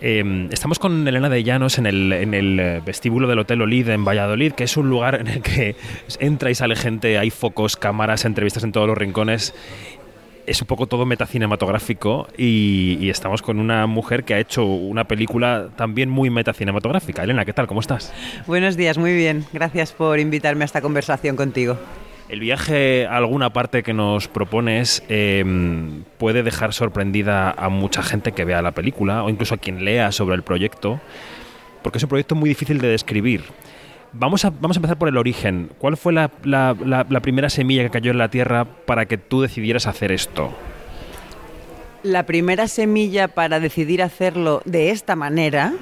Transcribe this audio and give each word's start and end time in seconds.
Em, 0.00 0.48
estamos 0.50 0.78
con 0.78 1.06
Elena 1.06 1.28
de 1.28 1.44
Llanos 1.44 1.78
en 1.78 1.84
el, 1.84 2.12
en 2.12 2.32
el 2.32 2.58
eh, 2.58 2.82
vestíbulo 2.84 3.28
del 3.28 3.38
Hotel 3.38 3.60
Olid 3.60 3.88
en 3.90 4.04
Valladolid, 4.04 4.52
que 4.52 4.64
es 4.64 4.76
un 4.78 4.88
lugar 4.88 5.16
en 5.20 5.26
el 5.26 5.42
que 5.42 5.76
entra 6.18 6.50
y 6.50 6.54
sale 6.54 6.74
gente, 6.74 7.18
hay 7.18 7.30
focos, 7.30 7.76
cámaras, 7.76 8.24
entrevistas 8.24 8.64
en 8.64 8.72
todos 8.72 8.86
los 8.86 8.96
rincones. 8.96 9.54
Es 10.46 10.60
un 10.62 10.66
poco 10.66 10.86
todo 10.86 11.04
metacinematográfico 11.04 12.26
y, 12.36 12.96
y 12.98 13.10
estamos 13.10 13.42
con 13.42 13.60
una 13.60 13.86
mujer 13.86 14.24
que 14.24 14.34
ha 14.34 14.38
hecho 14.38 14.64
una 14.64 15.04
película 15.04 15.68
también 15.76 16.08
muy 16.08 16.30
metacinematográfica. 16.30 17.22
Elena, 17.22 17.44
¿qué 17.44 17.52
tal? 17.52 17.66
¿Cómo 17.66 17.80
estás? 17.80 18.12
Buenos 18.46 18.76
días, 18.76 18.96
muy 18.96 19.14
bien. 19.14 19.44
Gracias 19.52 19.92
por 19.92 20.18
invitarme 20.18 20.64
a 20.64 20.66
esta 20.66 20.80
conversación 20.80 21.36
contigo. 21.36 21.78
El 22.30 22.38
viaje 22.38 23.08
a 23.08 23.16
alguna 23.16 23.52
parte 23.52 23.82
que 23.82 23.92
nos 23.92 24.28
propones 24.28 25.02
eh, 25.08 25.44
puede 26.16 26.44
dejar 26.44 26.72
sorprendida 26.72 27.50
a 27.50 27.68
mucha 27.70 28.04
gente 28.04 28.30
que 28.30 28.44
vea 28.44 28.62
la 28.62 28.70
película 28.70 29.24
o 29.24 29.30
incluso 29.30 29.56
a 29.56 29.58
quien 29.58 29.84
lea 29.84 30.12
sobre 30.12 30.36
el 30.36 30.44
proyecto, 30.44 31.00
porque 31.82 31.98
es 31.98 32.04
un 32.04 32.08
proyecto 32.08 32.36
muy 32.36 32.48
difícil 32.48 32.80
de 32.80 32.86
describir. 32.86 33.42
Vamos 34.12 34.44
a, 34.44 34.50
vamos 34.50 34.76
a 34.76 34.78
empezar 34.78 34.96
por 34.96 35.08
el 35.08 35.16
origen. 35.16 35.70
¿Cuál 35.78 35.96
fue 35.96 36.12
la, 36.12 36.30
la 36.44 37.20
primera 37.20 37.50
semilla 37.50 37.82
que 37.82 37.90
cayó 37.90 38.12
en 38.12 38.18
la 38.18 38.30
tierra 38.30 38.64
para 38.64 39.06
que 39.06 39.18
tú 39.18 39.40
decidieras 39.40 39.88
hacer 39.88 40.12
esto? 40.12 40.52
La 42.04 42.26
primera 42.26 42.68
semilla 42.68 43.26
para 43.26 43.58
decidir 43.58 44.04
hacerlo 44.04 44.62
de 44.64 44.90
esta 44.90 45.16
manera 45.16 45.74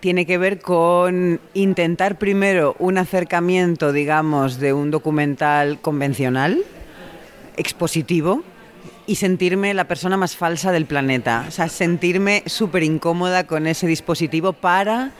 tiene 0.00 0.26
que 0.26 0.38
ver 0.38 0.60
con 0.60 1.40
intentar 1.54 2.18
primero 2.18 2.76
un 2.78 2.98
acercamiento, 2.98 3.92
digamos, 3.92 4.58
de 4.58 4.72
un 4.72 4.90
documental 4.90 5.80
convencional, 5.80 6.62
expositivo, 7.56 8.42
y 9.06 9.16
sentirme 9.16 9.72
la 9.72 9.88
persona 9.88 10.18
más 10.18 10.36
falsa 10.36 10.70
del 10.70 10.84
planeta. 10.84 11.46
O 11.48 11.50
sea, 11.50 11.68
sentirme 11.68 12.42
súper 12.46 12.82
incómoda 12.82 13.46
con 13.46 13.66
ese 13.66 13.86
dispositivo 13.86 14.52
para 14.52 15.12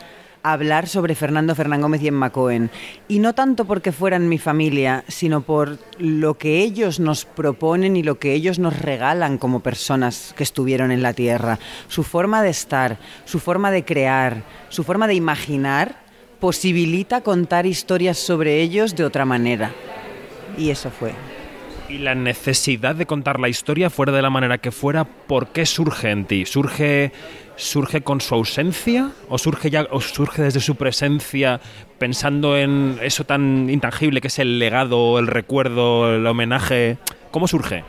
hablar 0.42 0.88
sobre 0.88 1.15
Fernando 1.15 1.55
Fernán 1.55 1.80
Gómez 1.80 2.02
y 2.02 2.09
Emma 2.09 2.30
Cohen. 2.30 2.71
Y 3.09 3.18
no 3.18 3.35
tanto 3.35 3.65
porque 3.65 3.93
fueran 3.93 4.29
mi 4.29 4.38
familia, 4.38 5.04
sino 5.09 5.43
por 5.43 5.79
lo 5.99 6.38
que 6.38 6.60
ellos 6.60 7.01
nos 7.01 7.24
proponen 7.24 7.96
y 7.96 8.02
lo 8.02 8.18
que 8.18 8.32
ellos 8.35 8.59
nos 8.59 8.79
regalan 8.79 9.38
como 9.38 9.60
personas 9.60 10.35
que 10.37 10.43
estuvieron 10.43 10.90
en 10.90 11.02
la 11.02 11.13
Tierra. 11.13 11.59
Su 11.88 12.02
forma 12.02 12.43
de 12.43 12.51
estar, 12.51 12.98
su 13.24 13.38
forma 13.38 13.71
de 13.71 13.85
crear, 13.85 14.43
su 14.68 14.85
forma 14.85 15.07
de 15.07 15.15
imaginar 15.15 15.96
posibilita 16.41 17.20
contar 17.23 17.66
historias 17.66 18.18
sobre 18.18 18.60
ellos 18.60 18.95
de 18.95 19.04
otra 19.04 19.24
manera. 19.24 19.73
Y 20.57 20.70
eso 20.70 20.91
fue. 20.91 21.38
Y 21.89 21.99
la 21.99 22.15
necesidad 22.15 22.95
de 22.95 23.07
contar 23.07 23.41
la 23.41 23.49
historia 23.49 23.89
fuera 23.89 24.13
de 24.13 24.21
la 24.21 24.29
manera 24.29 24.59
que 24.59 24.71
fuera, 24.71 25.05
¿por 25.05 25.49
qué 25.49 25.65
surge 25.65 26.11
en 26.11 26.27
ti? 26.27 26.45
¿Surge, 26.45 27.13
surge 27.57 28.03
con 28.03 28.21
su 28.21 28.35
ausencia? 28.35 29.13
¿O 29.31 29.39
surge, 29.39 29.71
ya, 29.71 29.87
¿O 29.91 30.03
surge 30.03 30.43
desde 30.43 30.61
su 30.61 30.77
presencia 30.77 31.61
pensando 31.99 32.59
en 32.59 32.99
eso 33.03 33.25
tan 33.25 33.71
intangible 33.71 34.21
que 34.21 34.29
es 34.29 34.39
el 34.39 34.59
legado, 34.59 35.19
el 35.19 35.29
recuerdo, 35.29 36.15
el 36.15 36.27
homenaje? 36.27 36.99
¿Cómo 37.31 37.49
surge? 37.49 37.85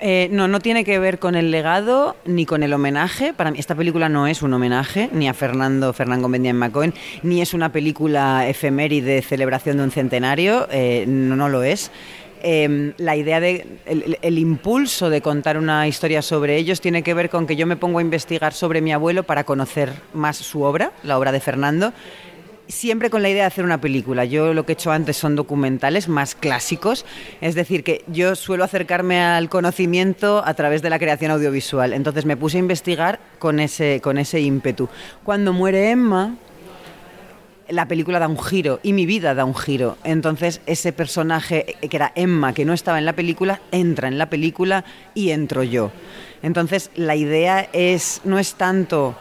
Eh, 0.00 0.28
no, 0.32 0.48
no 0.48 0.60
tiene 0.60 0.84
que 0.84 0.98
ver 0.98 1.18
con 1.18 1.36
el 1.36 1.50
legado 1.50 2.16
ni 2.26 2.44
con 2.44 2.62
el 2.62 2.72
homenaje. 2.72 3.32
Para 3.32 3.50
mí, 3.50 3.58
esta 3.58 3.74
película 3.74 4.08
no 4.08 4.26
es 4.26 4.42
un 4.42 4.52
homenaje 4.52 5.08
ni 5.12 5.28
a 5.28 5.32
Fernando 5.32 5.92
Fernán 5.92 6.20
Gómez 6.22 6.40
ni 6.40 6.48
a 6.48 6.54
McCohen, 6.54 6.92
ni 7.22 7.40
es 7.40 7.54
una 7.54 7.70
película 7.70 8.48
efeméride 8.48 9.14
de 9.14 9.22
celebración 9.22 9.78
de 9.78 9.84
un 9.84 9.90
centenario. 9.90 10.68
Eh, 10.70 11.04
no, 11.06 11.36
no 11.36 11.48
lo 11.48 11.62
es. 11.62 11.90
Eh, 12.42 12.94
la 12.96 13.16
idea 13.16 13.40
de 13.40 13.66
el, 13.86 14.38
impulso 14.38 15.10
de 15.10 15.20
contar 15.20 15.58
una 15.58 15.86
historia 15.86 16.22
sobre 16.22 16.56
ellos 16.56 16.80
tiene 16.80 17.02
que 17.02 17.14
ver 17.14 17.28
con 17.28 17.46
que 17.46 17.56
yo 17.56 17.66
me 17.66 17.76
pongo 17.76 17.98
a 17.98 18.02
investigar 18.02 18.54
sobre 18.54 18.80
mi 18.80 18.92
abuelo 18.92 19.24
para 19.24 19.44
conocer 19.44 19.92
más 20.14 20.36
su 20.36 20.62
obra, 20.62 20.92
la 21.02 21.18
obra 21.18 21.32
de 21.32 21.40
Fernando. 21.40 21.92
Siempre 22.66 23.10
con 23.10 23.22
la 23.22 23.28
idea 23.28 23.42
de 23.42 23.48
hacer 23.48 23.64
una 23.64 23.80
película. 23.80 24.24
Yo 24.24 24.54
lo 24.54 24.64
que 24.64 24.72
he 24.72 24.74
hecho 24.74 24.92
antes 24.92 25.16
son 25.16 25.34
documentales 25.34 26.08
más 26.08 26.36
clásicos, 26.36 27.04
es 27.40 27.56
decir, 27.56 27.82
que 27.82 28.04
yo 28.06 28.36
suelo 28.36 28.62
acercarme 28.62 29.20
al 29.20 29.48
conocimiento 29.48 30.42
a 30.46 30.54
través 30.54 30.80
de 30.80 30.88
la 30.88 31.00
creación 31.00 31.32
audiovisual. 31.32 31.92
Entonces 31.92 32.26
me 32.26 32.36
puse 32.36 32.58
a 32.58 32.60
investigar 32.60 33.18
con 33.40 33.58
ese, 33.58 34.00
con 34.00 34.18
ese 34.18 34.40
ímpetu. 34.40 34.88
Cuando 35.24 35.52
muere 35.52 35.90
Emma, 35.90 36.36
la 37.70 37.86
película 37.86 38.18
da 38.18 38.28
un 38.28 38.38
giro 38.38 38.80
y 38.82 38.92
mi 38.92 39.06
vida 39.06 39.34
da 39.34 39.44
un 39.44 39.54
giro. 39.54 39.96
Entonces 40.04 40.60
ese 40.66 40.92
personaje 40.92 41.76
que 41.88 41.96
era 41.96 42.12
Emma, 42.14 42.52
que 42.52 42.64
no 42.64 42.72
estaba 42.72 42.98
en 42.98 43.04
la 43.04 43.14
película, 43.14 43.60
entra 43.70 44.08
en 44.08 44.18
la 44.18 44.30
película 44.30 44.84
y 45.14 45.30
entro 45.30 45.62
yo. 45.62 45.90
Entonces 46.42 46.90
la 46.94 47.16
idea 47.16 47.68
es 47.72 48.20
no 48.24 48.38
es 48.38 48.54
tanto 48.54 49.16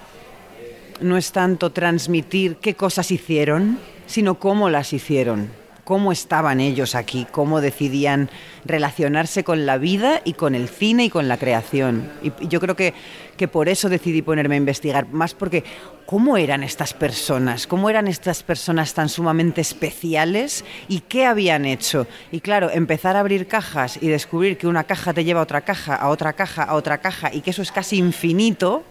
no 1.01 1.17
es 1.17 1.31
tanto 1.31 1.69
transmitir 1.71 2.57
qué 2.57 2.75
cosas 2.75 3.11
hicieron, 3.11 3.79
sino 4.05 4.35
cómo 4.35 4.69
las 4.69 4.91
hicieron, 4.91 5.49
cómo 5.89 6.11
estaban 6.11 6.59
ellos 6.59 6.93
aquí, 6.93 7.25
cómo 7.31 7.61
decidían 7.61 8.29
relacionarse 8.63 9.43
con 9.43 9.65
la 9.65 9.79
vida 9.79 10.21
y 10.23 10.33
con 10.33 10.53
el 10.53 10.69
cine 10.69 11.05
y 11.05 11.09
con 11.09 11.27
la 11.27 11.37
creación. 11.37 12.11
Y 12.21 12.47
yo 12.47 12.59
creo 12.59 12.75
que, 12.75 12.93
que 13.37 13.47
por 13.47 13.69
eso 13.69 13.89
decidí 13.89 14.21
ponerme 14.21 14.53
a 14.53 14.59
investigar, 14.59 15.07
más 15.07 15.33
porque 15.33 15.63
cómo 16.05 16.37
eran 16.37 16.61
estas 16.61 16.93
personas, 16.93 17.65
cómo 17.65 17.89
eran 17.89 18.07
estas 18.07 18.43
personas 18.43 18.93
tan 18.93 19.09
sumamente 19.09 19.61
especiales 19.61 20.63
y 20.87 20.99
qué 20.99 21.25
habían 21.25 21.65
hecho. 21.65 22.05
Y 22.31 22.41
claro, 22.41 22.69
empezar 22.69 23.15
a 23.15 23.21
abrir 23.21 23.47
cajas 23.47 23.97
y 23.99 24.09
descubrir 24.09 24.59
que 24.59 24.67
una 24.67 24.83
caja 24.83 25.11
te 25.11 25.23
lleva 25.23 25.39
a 25.39 25.43
otra 25.43 25.61
caja, 25.61 25.95
a 25.95 26.09
otra 26.09 26.33
caja, 26.33 26.65
a 26.65 26.75
otra 26.75 26.99
caja 26.99 27.33
y 27.33 27.41
que 27.41 27.49
eso 27.49 27.63
es 27.63 27.71
casi 27.71 27.97
infinito, 27.97 28.83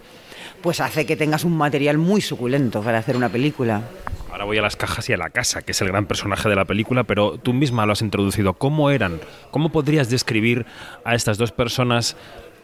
pues 0.63 0.81
hace 0.81 1.07
que 1.07 1.17
tengas 1.17 1.45
un 1.45 1.57
material 1.57 1.99
muy 1.99 2.21
suculento 2.21 2.83
para 2.83 2.99
hacer 2.99 3.17
una 3.17 3.29
película. 3.29 3.83
Ahora 4.31 4.45
voy 4.45 4.59
a 4.59 4.63
las 4.63 4.77
cajas 4.77 5.09
y 5.09 5.13
a 5.13 5.17
la 5.17 5.31
casa, 5.31 5.63
que 5.63 5.73
es 5.73 5.81
el 5.81 5.89
gran 5.89 6.07
personaje 6.07 6.49
de 6.49 6.57
la 6.57 6.65
película, 6.65 7.05
pero 7.05 7.39
tú 7.39 7.53
misma 7.53 7.87
lo 7.87 7.93
has 7.93 8.03
introducido. 8.03 8.55
¿Cómo 8.55 8.91
eran? 8.91 9.21
¿Cómo 9.51 9.71
podrías 9.71 10.11
describir 10.11 10.67
a 11.05 11.15
estas 11.15 11.39
dos 11.39 11.53
personas 11.53 12.17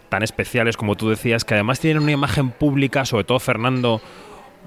tan 0.09 0.23
especiales, 0.23 0.77
como 0.77 0.97
tú 0.97 1.09
decías, 1.09 1.45
que 1.45 1.55
además 1.55 1.81
tienen 1.81 2.03
una 2.03 2.13
imagen 2.13 2.51
pública, 2.51 3.05
sobre 3.05 3.25
todo 3.25 3.41
Fernando, 3.41 4.01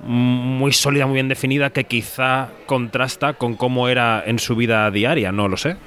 muy 0.03 0.73
sólida, 0.73 1.05
muy 1.05 1.15
bien 1.15 1.29
definida, 1.29 1.69
que 1.69 1.85
quizá 1.85 2.49
contrasta 2.65 3.33
con 3.33 3.55
cómo 3.55 3.87
era 3.87 4.23
en 4.25 4.39
su 4.39 4.55
vida 4.55 4.89
diaria? 4.91 5.31
No 5.31 5.47
lo 5.47 5.57
sé. 5.57 5.77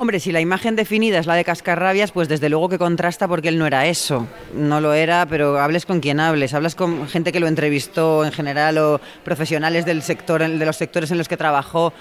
Hombre, 0.00 0.18
si 0.18 0.32
la 0.32 0.40
imagen 0.40 0.76
definida 0.76 1.18
es 1.18 1.26
la 1.26 1.34
de 1.34 1.44
Cascarrabias, 1.44 2.10
pues 2.10 2.26
desde 2.26 2.48
luego 2.48 2.70
que 2.70 2.78
contrasta 2.78 3.28
porque 3.28 3.48
él 3.48 3.58
no 3.58 3.66
era 3.66 3.86
eso. 3.86 4.26
No 4.54 4.80
lo 4.80 4.94
era, 4.94 5.26
pero 5.26 5.58
hables 5.58 5.84
con 5.84 6.00
quien 6.00 6.20
hables. 6.20 6.54
Hablas 6.54 6.74
con 6.74 7.06
gente 7.06 7.32
que 7.32 7.38
lo 7.38 7.46
entrevistó 7.46 8.24
en 8.24 8.32
general 8.32 8.78
o 8.78 8.98
profesionales 9.22 9.84
del 9.84 10.00
sector, 10.00 10.40
de 10.40 10.64
los 10.64 10.76
sectores 10.78 11.10
en 11.10 11.18
los 11.18 11.28
que 11.28 11.36
trabajó. 11.36 11.92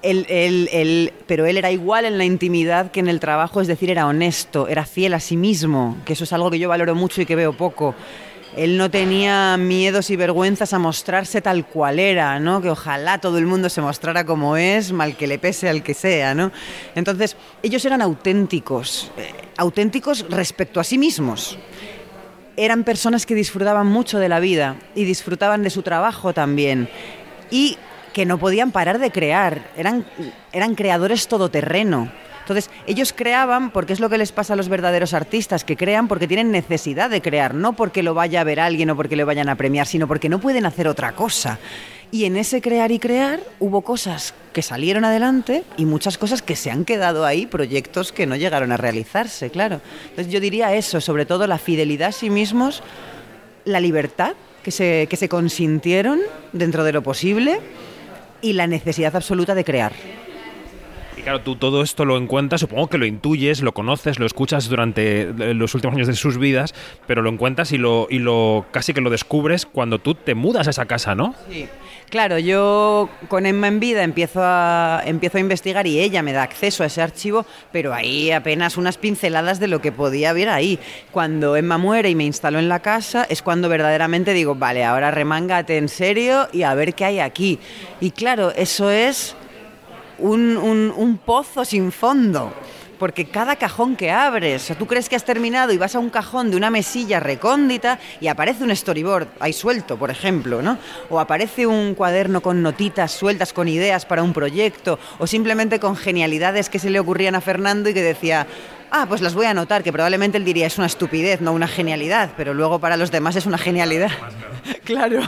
Él, 0.00 1.12
pero 1.26 1.44
él 1.44 1.58
era 1.58 1.70
igual 1.70 2.06
en 2.06 2.16
la 2.16 2.24
intimidad 2.24 2.90
que 2.90 3.00
en 3.00 3.08
el 3.08 3.20
trabajo, 3.20 3.60
es 3.60 3.68
decir, 3.68 3.90
era 3.90 4.06
honesto, 4.06 4.66
era 4.66 4.86
fiel 4.86 5.12
a 5.12 5.20
sí 5.20 5.36
mismo, 5.36 5.98
que 6.06 6.14
eso 6.14 6.24
es 6.24 6.32
algo 6.32 6.50
que 6.50 6.58
yo 6.58 6.70
valoro 6.70 6.94
mucho 6.94 7.20
y 7.20 7.26
que 7.26 7.36
veo 7.36 7.52
poco 7.52 7.94
él 8.56 8.76
no 8.76 8.90
tenía 8.90 9.56
miedos 9.56 10.10
y 10.10 10.16
vergüenzas 10.16 10.72
a 10.74 10.78
mostrarse 10.78 11.40
tal 11.40 11.66
cual 11.66 11.98
era, 11.98 12.38
¿no? 12.38 12.60
Que 12.60 12.70
ojalá 12.70 13.18
todo 13.18 13.38
el 13.38 13.46
mundo 13.46 13.68
se 13.68 13.80
mostrara 13.80 14.24
como 14.24 14.56
es, 14.56 14.92
mal 14.92 15.16
que 15.16 15.26
le 15.26 15.38
pese 15.38 15.68
al 15.68 15.82
que 15.82 15.94
sea, 15.94 16.34
¿no? 16.34 16.52
Entonces, 16.94 17.36
ellos 17.62 17.84
eran 17.84 18.02
auténticos, 18.02 19.10
eh, 19.16 19.32
auténticos 19.56 20.26
respecto 20.28 20.80
a 20.80 20.84
sí 20.84 20.98
mismos. 20.98 21.58
Eran 22.56 22.84
personas 22.84 23.24
que 23.24 23.34
disfrutaban 23.34 23.86
mucho 23.86 24.18
de 24.18 24.28
la 24.28 24.38
vida 24.38 24.76
y 24.94 25.04
disfrutaban 25.04 25.62
de 25.62 25.70
su 25.70 25.82
trabajo 25.82 26.34
también. 26.34 26.90
Y 27.50 27.78
que 28.12 28.26
no 28.26 28.36
podían 28.38 28.72
parar 28.72 28.98
de 28.98 29.10
crear, 29.10 29.70
eran, 29.76 30.04
eran 30.52 30.74
creadores 30.74 31.28
todoterreno. 31.28 32.12
Entonces, 32.42 32.70
ellos 32.86 33.12
creaban 33.12 33.70
porque 33.70 33.92
es 33.92 34.00
lo 34.00 34.10
que 34.10 34.18
les 34.18 34.32
pasa 34.32 34.52
a 34.52 34.56
los 34.56 34.68
verdaderos 34.68 35.14
artistas, 35.14 35.64
que 35.64 35.76
crean 35.76 36.08
porque 36.08 36.26
tienen 36.26 36.50
necesidad 36.50 37.08
de 37.08 37.22
crear, 37.22 37.54
no 37.54 37.74
porque 37.74 38.02
lo 38.02 38.14
vaya 38.14 38.40
a 38.40 38.44
ver 38.44 38.60
alguien 38.60 38.90
o 38.90 38.96
porque 38.96 39.16
le 39.16 39.24
vayan 39.24 39.48
a 39.48 39.54
premiar, 39.54 39.86
sino 39.86 40.08
porque 40.08 40.28
no 40.28 40.40
pueden 40.40 40.66
hacer 40.66 40.88
otra 40.88 41.12
cosa. 41.12 41.58
Y 42.10 42.26
en 42.26 42.36
ese 42.36 42.60
crear 42.60 42.92
y 42.92 42.98
crear 42.98 43.40
hubo 43.58 43.80
cosas 43.80 44.34
que 44.52 44.60
salieron 44.60 45.04
adelante 45.04 45.64
y 45.78 45.86
muchas 45.86 46.18
cosas 46.18 46.42
que 46.42 46.56
se 46.56 46.70
han 46.70 46.84
quedado 46.84 47.24
ahí, 47.24 47.46
proyectos 47.46 48.12
que 48.12 48.26
no 48.26 48.36
llegaron 48.36 48.70
a 48.70 48.76
realizarse, 48.76 49.48
claro. 49.48 49.80
Entonces 50.10 50.30
yo 50.30 50.38
diría 50.38 50.74
eso, 50.74 51.00
sobre 51.00 51.24
todo 51.24 51.46
la 51.46 51.56
fidelidad 51.56 52.08
a 52.08 52.12
sí 52.12 52.28
mismos, 52.28 52.82
la 53.64 53.80
libertad 53.80 54.34
que 54.62 54.70
se, 54.70 55.06
que 55.08 55.16
se 55.16 55.28
consintieron 55.28 56.20
dentro 56.52 56.84
de 56.84 56.92
lo 56.92 57.02
posible 57.02 57.60
y 58.42 58.52
la 58.52 58.66
necesidad 58.66 59.16
absoluta 59.16 59.54
de 59.54 59.64
crear. 59.64 59.92
Claro, 61.24 61.40
tú 61.40 61.54
todo 61.54 61.82
esto 61.82 62.04
lo 62.04 62.16
encuentras, 62.16 62.60
supongo 62.60 62.88
que 62.88 62.98
lo 62.98 63.06
intuyes, 63.06 63.62
lo 63.62 63.72
conoces, 63.72 64.18
lo 64.18 64.26
escuchas 64.26 64.68
durante 64.68 65.22
eh, 65.22 65.54
los 65.54 65.72
últimos 65.76 65.94
años 65.94 66.08
de 66.08 66.16
sus 66.16 66.36
vidas, 66.36 66.74
pero 67.06 67.22
lo 67.22 67.30
encuentras 67.30 67.70
y 67.70 67.78
lo, 67.78 68.08
y 68.10 68.18
lo 68.18 68.66
casi 68.72 68.92
que 68.92 69.00
lo 69.00 69.08
descubres 69.08 69.64
cuando 69.64 70.00
tú 70.00 70.16
te 70.16 70.34
mudas 70.34 70.66
a 70.66 70.70
esa 70.70 70.86
casa, 70.86 71.14
¿no? 71.14 71.36
Sí. 71.48 71.68
Claro, 72.10 72.38
yo 72.38 73.08
con 73.28 73.46
Emma 73.46 73.68
en 73.68 73.80
vida 73.80 74.02
empiezo 74.02 74.40
a, 74.42 75.00
empiezo 75.06 75.38
a 75.38 75.40
investigar 75.40 75.86
y 75.86 75.98
ella 75.98 76.22
me 76.22 76.34
da 76.34 76.42
acceso 76.42 76.82
a 76.82 76.86
ese 76.86 77.00
archivo, 77.00 77.46
pero 77.72 77.94
ahí 77.94 78.30
apenas 78.32 78.76
unas 78.76 78.98
pinceladas 78.98 79.60
de 79.60 79.68
lo 79.68 79.80
que 79.80 79.92
podía 79.92 80.28
haber 80.28 80.50
ahí. 80.50 80.78
Cuando 81.10 81.56
Emma 81.56 81.78
muere 81.78 82.10
y 82.10 82.14
me 82.14 82.24
instaló 82.24 82.58
en 82.58 82.68
la 82.68 82.80
casa 82.80 83.26
es 83.30 83.40
cuando 83.40 83.70
verdaderamente 83.70 84.34
digo, 84.34 84.54
vale, 84.54 84.84
ahora 84.84 85.10
remángate 85.10 85.78
en 85.78 85.88
serio 85.88 86.48
y 86.52 86.64
a 86.64 86.74
ver 86.74 86.92
qué 86.92 87.06
hay 87.06 87.20
aquí. 87.20 87.58
Y 87.98 88.10
claro, 88.10 88.50
eso 88.50 88.90
es 88.90 89.34
un, 90.22 91.20
pozo 91.24 91.64
sin 91.64 91.92
fondo 91.92 92.52
porque 92.98 93.24
cada 93.24 93.56
cajón 93.56 93.96
que 93.96 94.12
abres, 94.12 94.70
o 94.70 94.76
tú 94.76 94.86
crees 94.86 95.08
que 95.08 95.16
has 95.16 95.24
terminado 95.24 95.72
y 95.72 95.76
vas 95.76 95.96
a 95.96 95.98
un 95.98 96.08
cajón 96.08 96.52
de 96.52 96.56
una 96.56 96.70
mesilla 96.70 97.18
recóndita 97.18 97.98
y 98.20 98.28
aparece 98.28 98.62
un 98.62 98.76
storyboard 98.76 99.26
ahí 99.40 99.52
suelto, 99.52 99.96
por 99.96 100.12
ejemplo, 100.12 100.62
¿no? 100.62 100.78
O 101.10 101.18
aparece 101.18 101.66
un 101.66 101.96
cuaderno 101.96 102.42
con 102.42 102.62
notitas 102.62 103.10
sueltas, 103.10 103.52
con 103.52 103.66
ideas 103.66 104.06
para 104.06 104.22
un 104.22 104.32
proyecto, 104.32 105.00
o 105.18 105.26
simplemente 105.26 105.80
con 105.80 105.96
genialidades 105.96 106.68
que 106.68 106.78
se 106.78 106.90
le 106.90 107.00
ocurrían 107.00 107.34
a 107.34 107.40
Fernando 107.40 107.90
y 107.90 107.94
que 107.94 108.02
decía, 108.02 108.46
ah, 108.92 109.06
pues 109.08 109.20
las 109.22 109.34
voy 109.34 109.46
a 109.46 109.50
anotar, 109.50 109.82
que 109.82 109.90
probablemente 109.90 110.38
él 110.38 110.44
diría 110.44 110.66
es 110.66 110.78
una 110.78 110.86
estupidez, 110.86 111.40
no 111.40 111.52
una 111.52 111.66
genialidad, 111.66 112.30
pero 112.36 112.54
luego 112.54 112.78
para 112.78 112.96
los 112.96 113.10
demás 113.10 113.34
es 113.34 113.46
una 113.46 113.58
genialidad. 113.58 114.10
claro. 114.84 115.22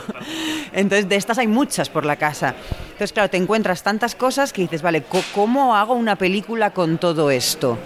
Entonces, 0.71 1.09
de 1.09 1.15
estas 1.15 1.39
hay 1.39 1.47
muchas 1.47 1.89
por 1.89 2.05
la 2.05 2.15
casa. 2.15 2.55
Entonces, 2.83 3.11
claro, 3.11 3.29
te 3.29 3.37
encuentras 3.37 3.83
tantas 3.83 4.15
cosas 4.15 4.53
que 4.53 4.61
dices, 4.61 4.81
vale, 4.81 5.03
¿cómo 5.33 5.75
hago 5.75 5.95
una 5.95 6.15
película 6.15 6.71
con 6.71 6.97
todo 6.99 7.31
esto? 7.31 7.77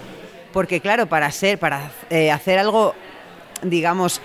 Porque, 0.52 0.80
claro, 0.80 1.06
para, 1.06 1.30
ser, 1.30 1.58
para 1.58 1.90
eh, 2.10 2.30
hacer 2.30 2.58
algo, 2.58 2.94
digamos, 3.62 4.20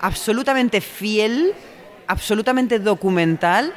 absolutamente 0.00 0.80
fiel, 0.80 1.54
absolutamente 2.06 2.78
documental, 2.78 3.72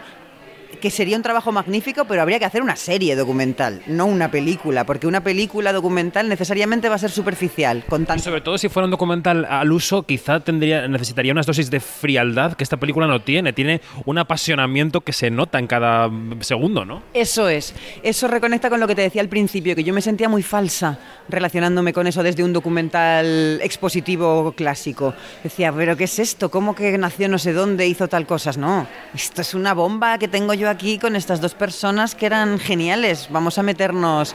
que 0.81 0.91
sería 0.91 1.15
un 1.15 1.23
trabajo 1.23 1.51
magnífico, 1.51 2.05
pero 2.05 2.21
habría 2.21 2.39
que 2.39 2.45
hacer 2.45 2.61
una 2.61 2.75
serie 2.75 3.15
documental, 3.15 3.81
no 3.87 4.05
una 4.05 4.31
película, 4.31 4.85
porque 4.85 5.07
una 5.07 5.23
película 5.23 5.71
documental 5.71 6.27
necesariamente 6.27 6.89
va 6.89 6.95
a 6.95 6.97
ser 6.97 7.11
superficial. 7.11 7.85
Con 7.87 8.05
Y 8.15 8.19
sobre 8.19 8.41
todo 8.41 8.57
si 8.57 8.67
fuera 8.67 8.85
un 8.85 8.91
documental 8.91 9.45
al 9.45 9.71
uso, 9.71 10.03
quizá 10.03 10.39
tendría, 10.41 10.87
necesitaría 10.87 11.31
unas 11.31 11.45
dosis 11.45 11.69
de 11.69 11.79
frialdad 11.79 12.53
que 12.53 12.63
esta 12.63 12.77
película 12.77 13.07
no 13.07 13.21
tiene. 13.21 13.53
Tiene 13.53 13.81
un 14.05 14.17
apasionamiento 14.17 15.01
que 15.01 15.13
se 15.13 15.29
nota 15.29 15.59
en 15.59 15.67
cada 15.67 16.09
segundo, 16.41 16.83
¿no? 16.83 17.03
Eso 17.13 17.47
es. 17.47 17.73
Eso 18.03 18.27
reconecta 18.27 18.69
con 18.69 18.79
lo 18.79 18.87
que 18.87 18.95
te 18.95 19.03
decía 19.03 19.21
al 19.21 19.29
principio, 19.29 19.75
que 19.75 19.83
yo 19.83 19.93
me 19.93 20.01
sentía 20.01 20.27
muy 20.27 20.43
falsa 20.43 20.99
relacionándome 21.29 21.93
con 21.93 22.07
eso 22.07 22.23
desde 22.23 22.43
un 22.43 22.53
documental 22.53 23.59
expositivo 23.61 24.53
clásico. 24.53 25.13
Decía, 25.43 25.71
pero 25.71 25.95
¿qué 25.95 26.05
es 26.05 26.19
esto? 26.19 26.49
¿Cómo 26.49 26.75
que 26.75 26.97
nació 26.97 27.29
no 27.29 27.37
sé 27.37 27.53
dónde, 27.53 27.87
hizo 27.87 28.07
tal 28.07 28.25
cosas? 28.25 28.57
No, 28.57 28.87
esto 29.13 29.41
es 29.41 29.53
una 29.53 29.73
bomba 29.73 30.17
que 30.17 30.27
tengo 30.27 30.53
yo 30.53 30.69
aquí 30.71 30.97
con 30.97 31.15
estas 31.15 31.41
dos 31.41 31.53
personas 31.53 32.15
que 32.15 32.25
eran 32.25 32.57
geniales. 32.57 33.27
Vamos 33.29 33.57
a 33.57 33.63
meternos, 33.63 34.33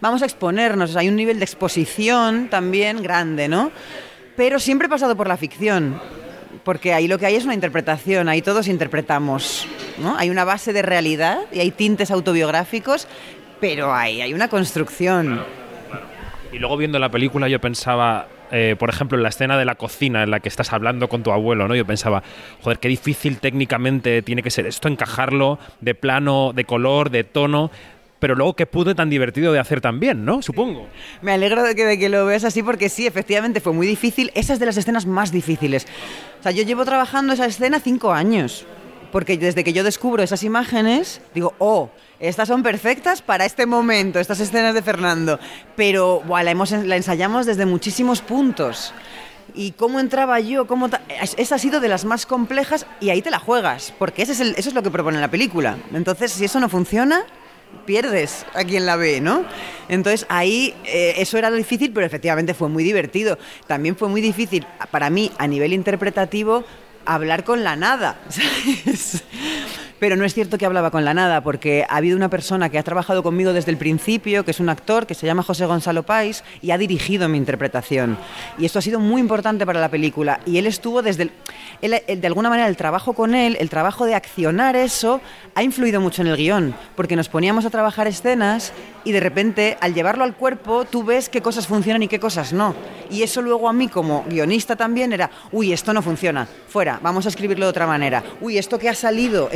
vamos 0.00 0.22
a 0.22 0.26
exponernos. 0.26 0.94
Hay 0.94 1.08
un 1.08 1.16
nivel 1.16 1.38
de 1.38 1.44
exposición 1.44 2.48
también 2.48 3.02
grande, 3.02 3.48
¿no? 3.48 3.72
Pero 4.36 4.60
siempre 4.60 4.86
he 4.86 4.88
pasado 4.88 5.16
por 5.16 5.26
la 5.26 5.36
ficción. 5.36 6.00
Porque 6.64 6.92
ahí 6.92 7.08
lo 7.08 7.18
que 7.18 7.26
hay 7.26 7.34
es 7.34 7.44
una 7.44 7.54
interpretación, 7.54 8.28
ahí 8.28 8.42
todos 8.42 8.68
interpretamos. 8.68 9.66
¿no? 9.98 10.16
Hay 10.16 10.30
una 10.30 10.44
base 10.44 10.72
de 10.72 10.82
realidad 10.82 11.40
y 11.50 11.60
hay 11.60 11.70
tintes 11.70 12.10
autobiográficos, 12.10 13.08
pero 13.60 13.92
ahí 13.92 14.20
hay 14.20 14.34
una 14.34 14.48
construcción. 14.48 15.42
Y 16.52 16.58
luego 16.58 16.76
viendo 16.76 16.98
la 16.98 17.10
película 17.10 17.48
yo 17.48 17.60
pensaba, 17.60 18.28
eh, 18.50 18.76
por 18.78 18.90
ejemplo, 18.90 19.16
en 19.16 19.22
la 19.22 19.28
escena 19.28 19.58
de 19.58 19.64
la 19.64 19.74
cocina 19.74 20.22
en 20.22 20.30
la 20.30 20.40
que 20.40 20.48
estás 20.48 20.72
hablando 20.72 21.08
con 21.08 21.22
tu 21.22 21.32
abuelo, 21.32 21.68
¿no? 21.68 21.74
Yo 21.74 21.86
pensaba, 21.86 22.22
joder, 22.62 22.78
qué 22.78 22.88
difícil 22.88 23.38
técnicamente 23.38 24.22
tiene 24.22 24.42
que 24.42 24.50
ser 24.50 24.66
esto, 24.66 24.88
encajarlo 24.88 25.58
de 25.80 25.94
plano, 25.94 26.52
de 26.54 26.64
color, 26.64 27.10
de 27.10 27.24
tono. 27.24 27.70
Pero 28.20 28.34
luego 28.34 28.54
qué 28.54 28.66
pude 28.66 28.96
tan 28.96 29.10
divertido 29.10 29.52
de 29.52 29.60
hacer 29.60 29.80
también, 29.80 30.24
¿no? 30.24 30.42
Supongo. 30.42 30.88
Me 31.22 31.32
alegro 31.32 31.62
de 31.62 31.76
que, 31.76 31.84
de 31.84 31.98
que 32.00 32.08
lo 32.08 32.26
veas 32.26 32.42
así 32.42 32.64
porque 32.64 32.88
sí, 32.88 33.06
efectivamente 33.06 33.60
fue 33.60 33.72
muy 33.72 33.86
difícil. 33.86 34.32
Esa 34.34 34.54
es 34.54 34.58
de 34.58 34.66
las 34.66 34.76
escenas 34.76 35.06
más 35.06 35.30
difíciles. 35.30 35.86
O 36.40 36.42
sea, 36.42 36.50
yo 36.50 36.64
llevo 36.64 36.84
trabajando 36.84 37.32
esa 37.32 37.46
escena 37.46 37.78
cinco 37.78 38.12
años. 38.12 38.66
Porque 39.12 39.38
desde 39.38 39.64
que 39.64 39.72
yo 39.72 39.84
descubro 39.84 40.22
esas 40.22 40.42
imágenes, 40.42 41.20
digo, 41.34 41.54
oh, 41.58 41.90
estas 42.20 42.48
son 42.48 42.62
perfectas 42.62 43.22
para 43.22 43.44
este 43.44 43.64
momento, 43.66 44.20
estas 44.20 44.40
escenas 44.40 44.74
de 44.74 44.82
Fernando. 44.82 45.38
Pero 45.76 46.20
buah, 46.26 46.42
la, 46.42 46.50
hemos, 46.50 46.70
la 46.72 46.96
ensayamos 46.96 47.46
desde 47.46 47.64
muchísimos 47.64 48.20
puntos. 48.20 48.92
Y 49.54 49.72
cómo 49.72 49.98
entraba 49.98 50.40
yo, 50.40 50.66
cómo 50.66 50.90
esa 51.36 51.54
ha 51.54 51.58
sido 51.58 51.80
de 51.80 51.88
las 51.88 52.04
más 52.04 52.26
complejas 52.26 52.86
y 53.00 53.10
ahí 53.10 53.22
te 53.22 53.30
la 53.30 53.38
juegas, 53.38 53.94
porque 53.98 54.22
ese 54.22 54.32
es 54.32 54.40
el, 54.40 54.54
eso 54.58 54.68
es 54.68 54.74
lo 54.74 54.82
que 54.82 54.90
propone 54.90 55.18
la 55.20 55.30
película. 55.30 55.78
Entonces, 55.94 56.32
si 56.32 56.44
eso 56.44 56.60
no 56.60 56.68
funciona, 56.68 57.24
pierdes 57.86 58.44
a 58.54 58.64
quien 58.64 58.86
la 58.86 58.96
ve, 58.96 59.20
¿no? 59.20 59.44
Entonces 59.88 60.26
ahí 60.28 60.74
eh, 60.84 61.14
eso 61.16 61.38
era 61.38 61.50
lo 61.50 61.56
difícil, 61.56 61.92
pero 61.92 62.06
efectivamente 62.06 62.54
fue 62.54 62.68
muy 62.68 62.84
divertido. 62.84 63.38
También 63.66 63.96
fue 63.96 64.08
muy 64.08 64.20
difícil 64.20 64.66
para 64.90 65.10
mí 65.10 65.30
a 65.38 65.46
nivel 65.46 65.72
interpretativo 65.72 66.64
hablar 67.14 67.44
con 67.44 67.64
la 67.64 67.76
nada. 67.76 68.16
Pero 69.98 70.14
no 70.16 70.24
es 70.24 70.34
cierto 70.34 70.58
que 70.58 70.66
hablaba 70.66 70.90
con 70.90 71.04
la 71.04 71.14
nada, 71.14 71.42
porque 71.42 71.84
ha 71.88 71.96
habido 71.96 72.16
una 72.16 72.28
persona 72.28 72.68
que 72.68 72.78
ha 72.78 72.82
trabajado 72.82 73.22
conmigo 73.22 73.52
desde 73.52 73.70
el 73.70 73.76
principio, 73.76 74.44
que 74.44 74.52
es 74.52 74.60
un 74.60 74.68
actor, 74.68 75.06
que 75.06 75.14
se 75.14 75.26
llama 75.26 75.42
José 75.42 75.66
Gonzalo 75.66 76.04
Pais, 76.04 76.44
y 76.62 76.70
ha 76.70 76.78
dirigido 76.78 77.28
mi 77.28 77.38
interpretación. 77.38 78.16
Y 78.58 78.64
esto 78.64 78.78
ha 78.78 78.82
sido 78.82 79.00
muy 79.00 79.20
importante 79.20 79.66
para 79.66 79.80
la 79.80 79.88
película. 79.88 80.40
Y 80.46 80.58
él 80.58 80.66
estuvo 80.66 81.02
desde... 81.02 81.30
El, 81.82 82.02
él, 82.06 82.20
de 82.20 82.26
alguna 82.26 82.48
manera, 82.48 82.68
el 82.68 82.76
trabajo 82.76 83.12
con 83.12 83.34
él, 83.34 83.56
el 83.60 83.70
trabajo 83.70 84.06
de 84.06 84.14
accionar 84.14 84.76
eso, 84.76 85.20
ha 85.54 85.62
influido 85.62 86.00
mucho 86.00 86.22
en 86.22 86.28
el 86.28 86.36
guion, 86.36 86.74
porque 86.94 87.16
nos 87.16 87.28
poníamos 87.28 87.64
a 87.64 87.70
trabajar 87.70 88.06
escenas 88.06 88.72
y 89.04 89.12
de 89.12 89.20
repente, 89.20 89.78
al 89.80 89.94
llevarlo 89.94 90.24
al 90.24 90.36
cuerpo, 90.36 90.84
tú 90.84 91.02
ves 91.02 91.28
qué 91.28 91.40
cosas 91.40 91.66
funcionan 91.66 92.02
y 92.02 92.08
qué 92.08 92.20
cosas 92.20 92.52
no. 92.52 92.74
Y 93.10 93.22
eso 93.22 93.40
luego 93.40 93.68
a 93.68 93.72
mí 93.72 93.88
como 93.88 94.24
guionista 94.28 94.76
también 94.76 95.12
era, 95.12 95.30
uy, 95.50 95.72
esto 95.72 95.94
no 95.94 96.02
funciona, 96.02 96.46
fuera, 96.68 97.00
vamos 97.02 97.24
a 97.24 97.30
escribirlo 97.30 97.64
de 97.64 97.70
otra 97.70 97.86
manera. 97.86 98.22
Uy, 98.40 98.58
esto 98.58 98.78
que 98.78 98.88
ha 98.88 98.94
salido 98.94 99.48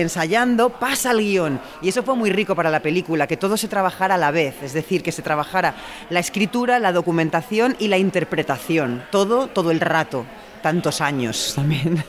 pasa 0.70 1.10
al 1.10 1.18
guion. 1.18 1.60
Y 1.80 1.88
eso 1.88 2.02
fue 2.02 2.16
muy 2.16 2.30
rico 2.30 2.54
para 2.54 2.70
la 2.70 2.80
película, 2.80 3.26
que 3.26 3.36
todo 3.36 3.56
se 3.56 3.68
trabajara 3.68 4.14
a 4.14 4.18
la 4.18 4.30
vez, 4.30 4.62
es 4.62 4.72
decir, 4.72 5.02
que 5.02 5.12
se 5.12 5.22
trabajara 5.22 5.74
la 6.10 6.20
escritura, 6.20 6.78
la 6.78 6.92
documentación 6.92 7.76
y 7.78 7.88
la 7.88 7.98
interpretación, 7.98 9.02
todo, 9.10 9.48
todo 9.48 9.70
el 9.70 9.80
rato 9.80 10.24
tantos 10.62 11.00
años 11.00 11.54
también. 11.56 12.04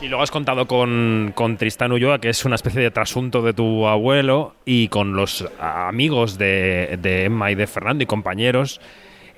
Y 0.00 0.08
luego 0.08 0.22
has 0.22 0.30
contado 0.30 0.66
con, 0.66 1.32
con, 1.34 1.58
Tristán 1.58 1.92
Ulloa, 1.92 2.18
que 2.18 2.30
es 2.30 2.46
una 2.46 2.54
especie 2.54 2.80
de 2.80 2.90
trasunto 2.90 3.42
de 3.42 3.52
tu 3.52 3.86
abuelo, 3.86 4.54
y 4.64 4.88
con 4.88 5.14
los 5.14 5.46
amigos 5.60 6.38
de, 6.38 6.98
de 7.02 7.26
Emma 7.26 7.50
y 7.50 7.54
de 7.54 7.66
Fernando 7.66 8.02
y 8.02 8.06
compañeros 8.06 8.80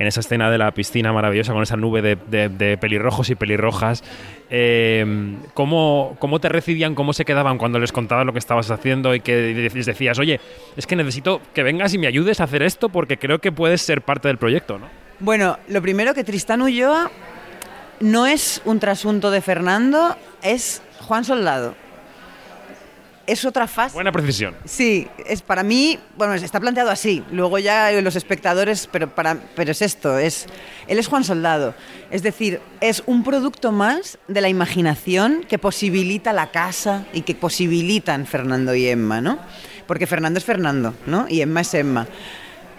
en 0.02 0.08
esa 0.08 0.18
escena 0.18 0.50
de 0.50 0.58
la 0.58 0.72
piscina 0.72 1.12
maravillosa 1.12 1.52
con 1.52 1.62
esa 1.62 1.76
nube 1.76 2.02
de, 2.02 2.76
pelirrojos 2.76 3.30
y 3.30 3.36
pelirrojas. 3.36 4.02
Eh, 4.50 5.36
¿cómo, 5.54 6.16
¿Cómo 6.18 6.40
te 6.40 6.48
recibían, 6.48 6.96
cómo 6.96 7.12
se 7.12 7.24
quedaban 7.24 7.56
cuando 7.56 7.78
les 7.78 7.92
contabas 7.92 8.26
lo 8.26 8.32
que 8.32 8.40
estabas 8.40 8.68
haciendo 8.72 9.14
y 9.14 9.20
que 9.20 9.54
les 9.54 9.86
decías, 9.86 10.18
oye, 10.18 10.40
es 10.76 10.88
que 10.88 10.96
necesito 10.96 11.40
que 11.54 11.62
vengas 11.62 11.94
y 11.94 11.98
me 11.98 12.08
ayudes 12.08 12.40
a 12.40 12.44
hacer 12.44 12.64
esto 12.64 12.88
porque 12.88 13.16
creo 13.16 13.38
que 13.38 13.52
puedes 13.52 13.80
ser 13.80 14.02
parte 14.02 14.26
del 14.26 14.38
proyecto, 14.38 14.76
¿no? 14.76 14.88
Bueno, 15.20 15.56
lo 15.68 15.80
primero 15.80 16.14
que 16.14 16.24
Tristán 16.24 16.62
Ulloa 16.62 17.08
no 18.00 18.26
es 18.26 18.60
un 18.64 18.80
trasunto 18.80 19.30
de 19.30 19.40
Fernando, 19.40 20.16
es 20.42 20.82
Juan 21.02 21.24
Soldado. 21.24 21.76
Es 23.32 23.46
otra 23.46 23.66
fase. 23.66 23.94
Buena 23.94 24.12
precisión. 24.12 24.54
Sí, 24.66 25.08
es 25.26 25.40
para 25.40 25.62
mí, 25.62 25.98
bueno, 26.18 26.34
está 26.34 26.60
planteado 26.60 26.90
así. 26.90 27.24
Luego 27.32 27.58
ya 27.58 27.90
los 28.02 28.14
espectadores, 28.14 28.86
pero 28.92 29.14
para, 29.14 29.38
pero 29.56 29.70
es 29.70 29.80
esto, 29.80 30.18
es 30.18 30.44
él 30.86 30.98
es 30.98 31.06
Juan 31.06 31.24
Soldado. 31.24 31.74
Es 32.10 32.22
decir, 32.22 32.60
es 32.82 33.02
un 33.06 33.24
producto 33.24 33.72
más 33.72 34.18
de 34.28 34.42
la 34.42 34.50
imaginación 34.50 35.46
que 35.48 35.58
posibilita 35.58 36.34
la 36.34 36.50
casa 36.50 37.06
y 37.14 37.22
que 37.22 37.34
posibilitan 37.34 38.26
Fernando 38.26 38.74
y 38.74 38.86
Emma, 38.86 39.22
¿no? 39.22 39.38
Porque 39.86 40.06
Fernando 40.06 40.38
es 40.38 40.44
Fernando, 40.44 40.92
¿no? 41.06 41.26
Y 41.26 41.40
Emma 41.40 41.62
es 41.62 41.72
Emma. 41.72 42.06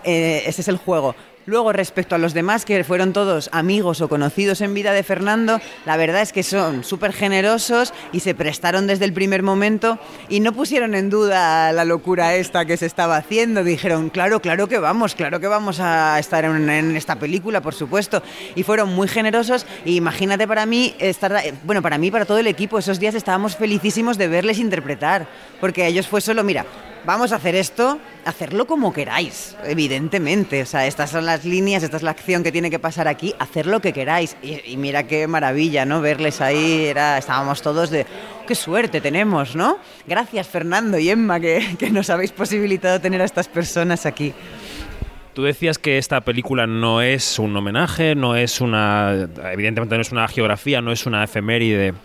Eh, 0.04 0.44
ese 0.46 0.62
es 0.62 0.68
el 0.68 0.78
juego. 0.78 1.16
Luego, 1.46 1.74
respecto 1.74 2.16
a 2.16 2.18
los 2.18 2.34
demás, 2.34 2.64
que 2.64 2.84
fueron 2.86 3.12
todos 3.12 3.50
amigos 3.52 4.00
o 4.00 4.08
conocidos 4.08 4.62
en 4.62 4.74
vida 4.74 4.94
de 4.94 5.04
Fernando, 5.04 5.60
la 5.86 5.98
verdad 5.98 6.22
es 6.22 6.32
que 6.32 6.42
son 6.42 6.86
súper 6.86 7.12
generosos 7.12 7.94
y 8.14 8.22
se 8.22 8.34
prestaron 8.34 8.88
desde 8.88 9.04
el 9.04 9.12
primer 9.12 9.44
momento 9.44 10.00
y 10.30 10.40
no 10.40 10.54
pusieron 10.54 10.96
en 10.96 11.10
duda 11.10 11.74
la 11.74 11.84
locura 11.84 12.36
esta 12.36 12.64
que 12.66 12.78
se 12.78 12.86
estaba 12.86 13.18
haciendo. 13.18 13.64
Dijeron, 13.66 14.10
claro, 14.10 14.40
claro 14.40 14.70
que 14.70 14.78
vamos, 14.78 15.16
claro 15.16 15.42
que 15.42 15.48
vamos 15.48 15.82
a 15.82 16.18
estar 16.18 16.46
en, 16.46 16.96
esta 16.96 17.18
película, 17.18 17.60
por 17.60 17.74
supuesto. 17.74 18.24
Y 18.56 18.64
fueron 18.64 18.94
muy 18.94 19.10
generosos 19.10 19.66
y 19.84 19.98
imagínate 19.98 20.48
para 20.48 20.66
mí, 20.66 20.96
estar, 21.00 21.38
bueno, 21.66 21.82
para 21.82 21.98
mí, 21.98 22.10
para 22.10 22.24
todo 22.24 22.38
el 22.38 22.48
equipo, 22.48 22.80
esos 22.80 23.00
días 23.00 23.16
estábamos 23.16 23.58
felicísimos 23.58 24.18
de 24.18 24.30
verles 24.30 24.60
interpretar, 24.60 25.28
porque 25.60 25.86
ellos 25.88 26.08
fue 26.08 26.22
solo, 26.22 26.44
mira, 26.46 26.66
vamos 27.06 27.32
a 27.32 27.38
hacer 27.38 27.56
esto, 27.56 28.00
hacerlo 28.26 28.66
como 28.66 28.94
queráis, 28.94 29.56
evidentemente. 29.66 30.62
O 30.62 30.66
sea, 30.66 30.88
estas 30.88 31.10
son 31.10 31.26
las 31.26 31.46
líneas, 31.46 31.84
esta 31.84 31.98
es 31.98 32.04
la 32.04 32.12
acción 32.12 32.44
que 32.44 32.52
tiene 32.52 32.70
que 32.70 32.80
pasar 32.80 33.08
aquí, 33.08 33.34
hacer 33.40 33.66
lo 33.66 33.80
que 33.82 33.94
queráis. 33.94 34.36
Y, 34.42 34.78
mira 34.78 35.04
qué 35.04 35.28
maravilla, 35.28 35.86
¿no? 35.86 36.02
Verles 36.02 36.42
ahí, 36.42 36.86
estábamos 36.86 37.62
todos 37.62 37.90
de, 37.90 38.06
qué 38.48 38.56
suerte 38.56 39.02
tenemos, 39.02 39.56
¿no? 39.56 39.78
Gracias 40.08 40.48
Fernando 40.48 40.98
y 40.98 41.10
Emma 41.10 41.40
que, 41.40 41.76
que 41.80 41.90
nos 41.90 42.10
habéis 42.10 42.32
posibilitado 42.32 43.00
tener 43.00 43.22
a 43.22 43.26
estas 43.26 43.48
personas 43.48 44.06
aquí. 44.06 44.34
Tú 45.34 45.44
decías 45.44 45.80
que 45.80 45.98
esta 45.98 46.22
película 46.22 46.68
no 46.68 47.02
es 47.02 47.40
un 47.40 47.56
homenaje, 47.58 48.14
no 48.14 48.36
es 48.36 48.62
una. 48.62 49.28
Evidentemente 49.52 49.96
no 49.96 50.02
es 50.02 50.12
una 50.12 50.28
geografía, 50.28 50.80
no 50.80 50.92
es 50.92 51.08
una 51.08 51.24
efeméride 51.24 51.96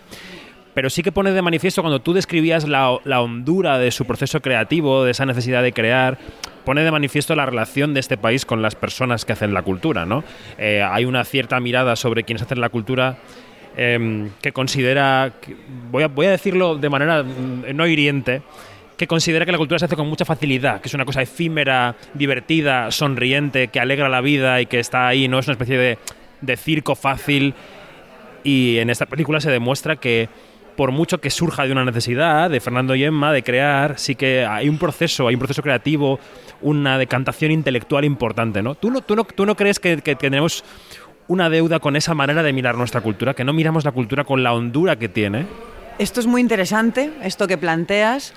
pero 0.73 0.89
sí 0.89 1.03
que 1.03 1.11
pone 1.11 1.31
de 1.31 1.41
manifiesto 1.41 1.81
cuando 1.81 2.01
tú 2.01 2.13
describías 2.13 2.67
la, 2.67 2.99
la, 3.03 3.21
hondura 3.21 3.77
de 3.79 3.91
su 3.91 4.05
proceso 4.05 4.41
creativo, 4.41 5.03
de 5.03 5.11
esa 5.11 5.25
necesidad 5.25 5.63
de 5.63 5.73
crear, 5.73 6.17
pone 6.65 6.83
de 6.83 6.91
manifiesto 6.91 7.35
la 7.35 7.45
relación 7.45 7.93
de 7.93 7.99
este 7.99 8.17
país 8.17 8.45
con 8.45 8.61
las 8.61 8.75
personas 8.75 9.25
que 9.25 9.33
hacen 9.33 9.53
la 9.53 9.63
cultura, 9.63 10.05
¿no? 10.05 10.23
Eh, 10.57 10.83
hay 10.83 11.05
una 11.05 11.23
cierta 11.23 11.59
mirada 11.59 11.95
sobre 11.95 12.23
quienes 12.23 12.43
hacen 12.43 12.61
la 12.61 12.69
cultura 12.69 13.17
em, 13.75 14.29
que 14.41 14.51
considera, 14.51 15.33
voy, 15.91 16.03
a, 16.03 16.07
voy 16.07 16.27
a 16.27 16.31
decirlo 16.31 16.75
de 16.75 16.89
manera 16.89 17.23
mm, 17.23 17.75
no 17.75 17.87
hiriente, 17.87 18.41
que 18.97 19.07
considera 19.07 19.45
que 19.45 19.51
la 19.51 19.57
cultura 19.57 19.79
se 19.79 19.85
hace 19.85 19.95
con 19.95 20.07
mucha 20.07 20.25
facilidad, 20.25 20.81
que 20.81 20.89
es 20.89 20.93
una 20.93 21.05
cosa 21.05 21.21
efímera, 21.21 21.95
divertida, 22.13 22.91
sonriente, 22.91 23.69
que 23.69 23.79
alegra 23.79 24.09
la 24.09 24.21
vida 24.21 24.61
y 24.61 24.65
que 24.65 24.79
está 24.79 25.07
ahí, 25.07 25.27
no 25.27 25.39
es 25.39 25.47
una 25.47 25.53
especie 25.53 25.77
de, 25.77 25.97
de 26.41 26.57
circo 26.57 26.95
fácil. 26.95 27.53
Y 28.43 28.77
en 28.77 28.89
esta 28.89 29.05
película 29.05 29.41
se 29.41 29.51
demuestra 29.51 29.95
que 29.95 30.29
por 30.79 30.93
mucho 30.93 31.19
que 31.19 31.29
surja 31.29 31.65
de 31.65 31.73
una 31.73 31.83
necesidad 31.83 32.49
de 32.49 32.61
Fernando 32.61 32.95
y 32.95 33.03
Emma 33.03 33.33
de 33.33 33.43
crear, 33.43 33.99
sí 33.99 34.15
que 34.15 34.45
hay 34.45 34.69
un 34.69 34.77
proceso, 34.77 35.27
hay 35.27 35.35
un 35.35 35.39
proceso 35.39 35.61
creativo, 35.61 36.21
una 36.61 36.97
decantación 36.97 37.51
intelectual 37.51 38.05
importante, 38.05 38.61
¿no? 38.61 38.75
¿Tú 38.75 38.89
no, 38.89 39.01
tú 39.01 39.17
no, 39.17 39.25
tú 39.25 39.45
no 39.45 39.57
crees 39.57 39.77
que, 39.77 39.97
tenemos 39.97 40.63
una 41.27 41.49
deuda 41.49 41.79
con 41.79 41.97
esa 41.97 42.13
manera 42.13 42.43
de 42.43 42.53
mirar 42.53 42.77
nuestra 42.77 43.01
cultura, 43.01 43.33
que 43.33 43.43
no 43.43 43.51
miramos 43.51 43.83
la 43.83 43.91
cultura 43.91 44.23
con 44.23 44.41
la 44.41 44.53
hondura 44.53 44.95
que 44.95 45.09
tiene? 45.09 45.47
Esto 45.97 46.21
es 46.21 46.27
muy 46.27 46.39
interesante, 46.39 47.11
esto 47.23 47.45
que 47.45 47.57
planteas. 47.57 48.33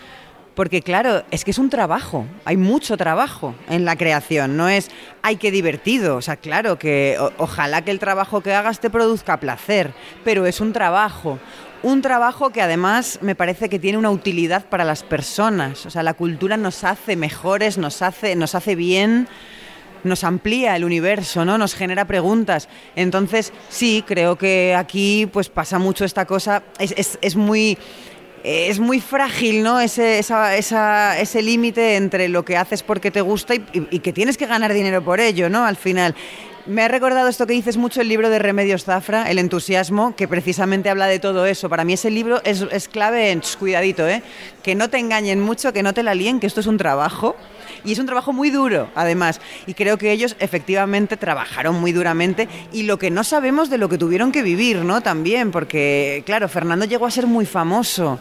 Porque 0.56 0.82
claro, 0.82 1.22
es 1.30 1.44
que 1.44 1.50
es 1.52 1.58
un 1.58 1.70
trabajo, 1.70 2.26
hay 2.44 2.58
mucho 2.58 2.98
trabajo 2.98 3.54
en 3.70 3.86
la 3.86 3.96
creación, 3.96 4.54
no 4.54 4.68
es, 4.68 4.90
ay, 5.22 5.36
qué 5.36 5.50
divertido, 5.50 6.16
o 6.16 6.20
sea, 6.20 6.36
claro 6.36 6.78
que 6.78 7.16
ojalá 7.38 7.80
que 7.80 7.90
el 7.90 7.98
trabajo 7.98 8.42
que 8.42 8.52
hagas 8.52 8.78
te 8.78 8.90
produzca 8.90 9.40
placer, 9.40 9.94
pero 10.24 10.44
es 10.44 10.60
un 10.60 10.74
trabajo 10.74 11.38
un 11.82 12.02
trabajo 12.02 12.50
que 12.50 12.62
además 12.62 13.18
me 13.22 13.34
parece 13.34 13.68
que 13.68 13.78
tiene 13.78 13.98
una 13.98 14.10
utilidad 14.10 14.64
para 14.66 14.84
las 14.84 15.02
personas. 15.02 15.84
O 15.86 15.90
sea, 15.90 16.02
la 16.02 16.14
cultura 16.14 16.56
nos 16.56 16.84
hace 16.84 17.16
mejores, 17.16 17.78
nos 17.78 18.02
hace, 18.02 18.36
nos 18.36 18.54
hace 18.54 18.74
bien, 18.74 19.28
nos 20.04 20.24
amplía 20.24 20.76
el 20.76 20.84
universo, 20.84 21.44
¿no? 21.44 21.58
Nos 21.58 21.74
genera 21.74 22.04
preguntas. 22.06 22.68
Entonces, 22.96 23.52
sí, 23.68 24.04
creo 24.06 24.36
que 24.36 24.74
aquí 24.76 25.28
pues 25.32 25.48
pasa 25.48 25.78
mucho 25.78 26.04
esta 26.04 26.24
cosa. 26.24 26.62
Es, 26.78 27.36
muy 27.36 27.78
es 28.44 28.80
muy 28.80 29.00
frágil, 29.00 29.62
¿no? 29.62 29.80
Ese, 29.80 30.18
ese 30.18 31.42
límite 31.42 31.96
entre 31.96 32.28
lo 32.28 32.44
que 32.44 32.56
haces 32.56 32.82
porque 32.82 33.10
te 33.10 33.20
gusta 33.20 33.54
y, 33.54 33.64
y, 33.72 33.98
que 34.00 34.12
tienes 34.12 34.36
que 34.36 34.46
ganar 34.46 34.72
dinero 34.72 35.02
por 35.02 35.20
ello, 35.20 35.48
¿no? 35.48 35.64
Al 35.64 35.76
final. 35.76 36.14
Me 36.64 36.82
ha 36.82 36.88
recordado 36.88 37.26
esto 37.26 37.44
que 37.48 37.54
dices 37.54 37.76
mucho 37.76 38.00
el 38.00 38.08
libro 38.08 38.30
de 38.30 38.38
Remedios 38.38 38.84
Zafra, 38.84 39.28
El 39.28 39.40
entusiasmo, 39.40 40.14
que 40.14 40.28
precisamente 40.28 40.90
habla 40.90 41.08
de 41.08 41.18
todo 41.18 41.44
eso. 41.44 41.68
Para 41.68 41.84
mí 41.84 41.94
ese 41.94 42.08
libro 42.08 42.40
es, 42.44 42.86
clave 42.86 43.32
en, 43.32 43.42
cuidadito, 43.58 44.06
¿eh? 44.06 44.22
que 44.62 44.76
no 44.76 44.88
te 44.88 44.98
engañen 44.98 45.40
mucho, 45.40 45.72
que 45.72 45.82
no 45.82 45.92
te 45.92 46.04
la 46.04 46.14
líen, 46.14 46.38
que 46.38 46.46
esto 46.46 46.60
es 46.60 46.68
un 46.68 46.78
trabajo. 46.78 47.34
Y 47.84 47.90
es 47.90 47.98
un 47.98 48.06
trabajo 48.06 48.32
muy 48.32 48.50
duro, 48.50 48.88
además. 48.94 49.40
Y 49.66 49.74
creo 49.74 49.98
que 49.98 50.12
ellos 50.12 50.36
efectivamente 50.38 51.16
trabajaron 51.16 51.80
muy 51.80 51.90
duramente. 51.90 52.48
Y 52.72 52.84
lo 52.84 52.96
que 52.96 53.10
no 53.10 53.24
sabemos 53.24 53.68
de 53.68 53.78
lo 53.78 53.88
que 53.88 53.98
tuvieron 53.98 54.30
que 54.30 54.42
vivir, 54.42 54.84
¿no? 54.84 55.00
También, 55.00 55.50
porque, 55.50 56.22
claro, 56.26 56.48
Fernando 56.48 56.84
llegó 56.84 57.06
a 57.06 57.10
ser 57.10 57.26
muy 57.26 57.44
famoso. 57.44 58.20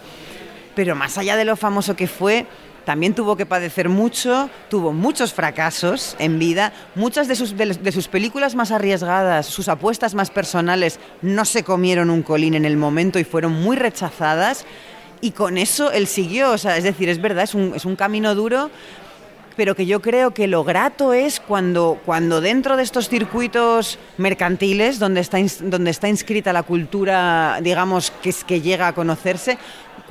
Pero 0.74 0.96
más 0.96 1.16
allá 1.20 1.38
de 1.38 1.46
lo 1.46 1.56
famoso 1.56 1.96
que 1.96 2.08
fue, 2.08 2.48
también 2.86 3.14
tuvo 3.14 3.36
que 3.36 3.46
padecer 3.46 3.90
mucho, 3.90 4.50
tuvo 4.70 4.92
muchos 4.92 5.34
fracasos 5.34 6.16
en 6.20 6.40
vida, 6.40 6.74
muchas 6.96 7.28
de 7.28 7.36
sus, 7.36 7.56
de, 7.56 7.92
sus 7.92 8.08
películas 8.08 8.56
más 8.56 8.72
arriesgadas, 8.72 9.46
sus 9.46 9.68
apuestas 9.68 10.16
más 10.16 10.32
personales 10.32 11.00
no 11.22 11.46
se 11.46 11.64
comieron 11.64 12.10
un 12.10 12.24
colín 12.24 12.56
en 12.56 12.66
el 12.66 12.78
momento 12.78 13.20
y 13.20 13.24
fueron 13.24 13.54
muy 13.54 13.76
rechazadas. 13.76 14.66
Y 15.24 15.32
con 15.32 15.60
eso 15.60 15.92
él 15.92 16.08
siguió, 16.08 16.52
o 16.52 16.58
sea, 16.58 16.78
es 16.78 16.84
decir, 16.84 17.08
es 17.08 17.22
verdad, 17.22 17.44
es 17.44 17.54
un, 17.54 17.74
es 17.76 17.86
un 17.86 17.96
camino 17.96 18.34
duro, 18.34 18.72
pero 19.56 19.76
que 19.76 19.86
yo 19.86 20.02
creo 20.02 20.32
que 20.32 20.48
lo 20.48 20.64
grato 20.64 21.14
es 21.14 21.40
cuando, 21.40 22.00
cuando 22.06 22.42
dentro 22.42 22.78
de 22.78 22.84
estos 22.84 23.10
circuitos 23.10 24.00
mercantiles, 24.18 24.98
donde 24.98 25.22
está, 25.22 25.38
donde 25.62 25.92
está 25.92 26.10
inscrita 26.10 26.54
la 26.54 26.64
cultura, 26.64 27.60
digamos, 27.62 28.12
que, 28.24 28.30
es, 28.30 28.44
que 28.44 28.62
llega 28.62 28.88
a 28.88 28.94
conocerse, 28.94 29.58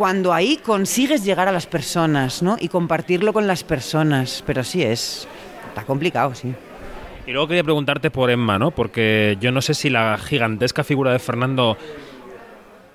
cuando 0.00 0.32
ahí 0.32 0.56
consigues 0.56 1.26
llegar 1.26 1.46
a 1.46 1.52
las 1.52 1.66
personas, 1.66 2.42
¿no? 2.42 2.56
Y 2.58 2.68
compartirlo 2.68 3.34
con 3.34 3.46
las 3.46 3.64
personas. 3.64 4.42
Pero 4.46 4.64
sí 4.64 4.82
es. 4.82 5.28
Está 5.68 5.84
complicado, 5.84 6.34
sí. 6.34 6.54
Y 7.26 7.32
luego 7.32 7.48
quería 7.48 7.62
preguntarte 7.62 8.10
por 8.10 8.30
Emma, 8.30 8.58
¿no? 8.58 8.70
Porque 8.70 9.36
yo 9.42 9.52
no 9.52 9.60
sé 9.60 9.74
si 9.74 9.90
la 9.90 10.16
gigantesca 10.16 10.84
figura 10.84 11.12
de 11.12 11.18
Fernando 11.18 11.76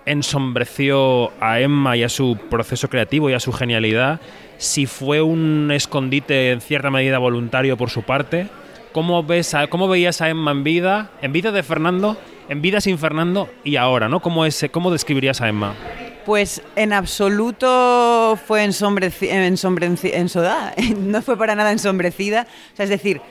ensombreció 0.07 1.31
a 1.39 1.59
Emma 1.59 1.95
y 1.95 2.01
a 2.01 2.09
su 2.09 2.39
proceso 2.49 2.89
creativo 2.89 3.29
y 3.29 3.33
a 3.33 3.39
su 3.39 3.53
genialidad, 3.53 4.19
si 4.57 4.87
fue 4.87 5.21
un 5.21 5.69
escondite 5.71 6.53
en 6.53 6.59
cierta 6.59 6.89
medida 6.89 7.19
voluntario 7.19 7.77
por 7.77 7.91
su 7.91 8.01
parte. 8.01 8.47
¿Cómo, 8.93 9.21
ves 9.21 9.55
cómo 9.69 9.87
veías 9.87 10.21
a 10.21 10.29
Emma 10.29 10.49
en 10.49 10.63
vida, 10.63 11.11
en 11.21 11.33
vida 11.33 11.51
de 11.51 11.61
Fernando, 11.61 12.17
en 12.49 12.63
vida 12.63 12.81
sin 12.81 12.97
Fernando 12.97 13.47
y 13.63 13.75
ahora, 13.75 14.09
¿no? 14.09 14.21
¿Cómo, 14.21 14.43
es, 14.43 14.65
cómo 14.71 14.89
describirías 14.89 15.39
a 15.41 15.49
Emma? 15.49 15.75
Pues 16.25 16.61
en 16.75 16.91
absoluto 16.91 18.39
fue 18.47 18.63
ensombreci 18.63 19.29
no 20.97 21.21
fue 21.21 21.37
para 21.37 21.55
nada 21.55 21.71
ensombrecida. 21.71 22.47
O 22.73 22.75
sea, 22.75 22.85
es 22.85 22.89
decir, 22.89 23.21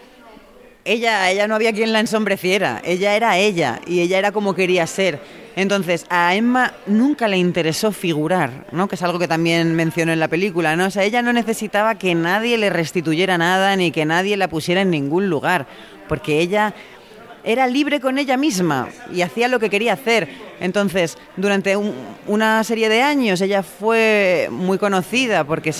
ella, 0.85 1.31
ella 1.31 1.49
no 1.49 1.55
había 1.55 1.73
quien 1.73 1.93
la 1.93 2.01
ensombreciera, 2.01 2.83
ella 2.85 3.17
era 3.17 3.39
ella 3.39 3.81
y 3.87 4.01
ella 4.01 4.19
era 4.19 4.33
como 4.33 4.55
quería 4.55 4.87
ser. 4.87 5.21
Entonces, 5.57 6.05
a 6.11 6.35
Emma 6.35 6.75
nunca 6.87 7.29
le 7.29 7.39
interesó 7.39 7.93
figurar, 7.93 8.67
¿no? 8.73 8.89
Que 8.89 8.97
es 8.97 9.03
algo 9.03 9.19
que 9.19 9.29
también 9.29 9.75
mencionó 9.75 10.13
en 10.13 10.19
la 10.19 10.29
película, 10.29 10.75
¿no? 10.75 10.87
O 10.87 10.91
sea, 10.91 11.05
ella 11.05 11.23
no 11.23 11.33
necesitaba 11.33 11.95
que 11.95 12.15
nadie 12.15 12.59
le 12.59 12.71
restituyera 12.71 13.39
nada 13.39 13.77
ni 13.77 13.93
que 13.93 14.05
nadie 14.05 14.37
la 14.37 14.49
pusiera 14.49 14.83
en 14.83 14.91
ningún 14.91 15.31
lugar, 15.31 15.67
porque 16.09 16.41
ella 16.41 16.75
era 17.45 17.67
libre 17.67 18.01
con 18.01 18.19
ella 18.19 18.37
misma 18.37 18.89
y 19.13 19.23
hacía 19.23 19.49
lo 19.49 19.61
que 19.61 19.71
quería 19.71 19.93
hacer. 19.93 20.29
Entonces, 20.61 21.19
durante 21.37 21.77
una 22.27 22.65
serie 22.65 22.89
de 22.89 23.03
años 23.03 23.41
ella 23.41 23.63
fue 23.63 24.49
muy 24.51 24.79
conocida 24.79 25.45
porque 25.45 25.75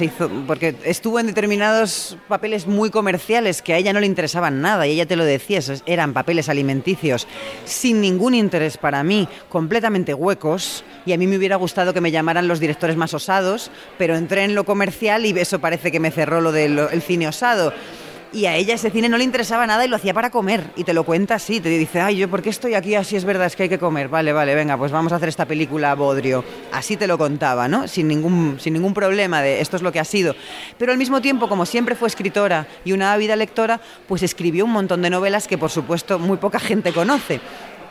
estuvo 0.85 1.19
en 1.19 1.27
determinados 1.27 2.19
papeles 2.29 2.67
muy 2.67 2.91
comerciales 2.91 3.63
que 3.63 3.73
a 3.73 3.79
ella 3.79 3.93
no 3.93 4.01
le 4.01 4.07
interesaban 4.07 4.61
nada 4.61 4.87
y 4.87 4.93
ella 4.93 5.07
te 5.07 5.17
lo 5.17 5.25
decía, 5.25 5.61
eran 5.87 6.13
papeles 6.13 6.49
alimenticios 6.49 7.27
sin 7.65 8.01
ningún 8.01 8.35
interés 8.35 8.77
para 8.77 9.03
mí, 9.05 9.29
completamente 9.49 10.13
huecos 10.13 10.85
y 11.07 11.13
a 11.13 11.19
mí 11.19 11.27
me 11.27 11.39
hubiera 11.39 11.57
gustado 11.57 11.95
que 11.95 12.01
me 12.01 12.11
llamaran 12.11 12.49
los 12.49 12.61
directores 12.61 12.97
más 12.97 13.15
osados, 13.15 13.71
pero 13.97 14.17
entré 14.17 14.45
en 14.45 14.55
lo 14.55 14.65
comercial 14.65 15.25
y 15.25 15.39
eso 15.39 15.61
parece 15.61 15.93
que 15.93 16.01
me 16.01 16.11
cerró 16.11 16.41
lo 16.41 16.53
del 16.53 16.89
cine 17.01 17.29
osado 17.29 17.73
y 18.35 18.47
a 18.47 18.57
ella 18.57 18.75
ese 18.75 18.91
cine 18.91 19.09
no 19.09 19.17
le 19.17 19.25
interesaba 19.25 19.67
nada 19.67 19.85
y 19.85 19.89
lo 19.89 19.97
hacía 19.97 20.13
para 20.13 20.31
comer. 20.31 20.65
Y 20.77 20.83
te 20.83 20.93
lo 20.93 21.05
cuenta 21.05 21.37
así, 21.37 21.61
te 21.61 21.69
dice, 21.69 22.01
ay, 22.01 22.17
yo, 22.17 22.29
¿por 22.29 22.43
qué 22.43 22.51
estoy 22.51 22.75
aquí? 22.75 22.97
Así 22.97 23.15
es 23.15 23.25
verdad, 23.25 23.47
es 23.47 23.55
que 23.55 23.63
hay 23.63 23.69
que 23.69 23.79
comer. 23.79 24.09
Vale, 24.09 24.33
vale, 24.33 24.55
venga, 24.55 24.77
pues 24.77 24.91
vamos 24.91 25.13
a 25.13 25.17
hacer 25.17 25.29
esta 25.29 25.47
película 25.47 25.95
Bodrio. 25.95 26.45
Así 26.73 26.97
te 26.97 27.07
lo 27.07 27.17
contaba, 27.17 27.69
¿no? 27.69 27.87
Sin 27.87 28.09
ningún, 28.09 28.59
sin 28.59 28.73
ningún 28.73 28.93
problema 28.93 29.41
de 29.41 29.61
esto 29.61 29.77
es 29.77 29.83
lo 29.83 29.93
que 29.93 30.01
ha 30.01 30.05
sido. 30.05 30.35
Pero 30.79 30.91
al 30.91 30.99
mismo 30.99 31.21
tiempo, 31.21 31.49
como 31.49 31.65
siempre 31.65 31.95
fue 31.95 32.09
escritora 32.09 32.67
y 32.85 32.93
una 32.93 33.13
ávida 33.13 33.37
lectora, 33.37 33.81
pues 34.09 34.23
escribió 34.25 34.65
un 34.65 34.73
montón 34.73 35.01
de 35.03 35.11
novelas 35.11 35.47
que, 35.47 35.57
por 35.57 35.71
supuesto, 35.71 36.19
muy 36.19 36.39
poca 36.39 36.59
gente 36.59 36.93
conoce. 36.93 37.41